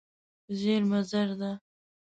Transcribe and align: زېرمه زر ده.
زېرمه 0.59 0.99
زر 1.09 1.29
ده. 1.39 1.51